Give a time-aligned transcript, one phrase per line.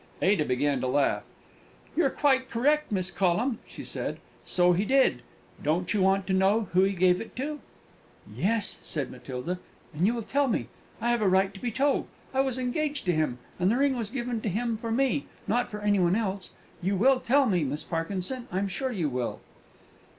[0.19, 1.21] Ada began to laugh.
[1.95, 5.21] "You're quite correct, Miss Collum," she said; "so he did.
[5.61, 7.59] Don't you want to know who he gave it to?"
[8.35, 9.59] "Yes," said Matilda,
[9.93, 10.69] "and you will tell me.
[10.99, 12.07] I have a right to be told.
[12.33, 15.69] I was engaged to him, and the ring was given to him for me not
[15.69, 16.49] for any one else.
[16.81, 19.39] You will tell me, Miss Parkinson, I am sure you will?"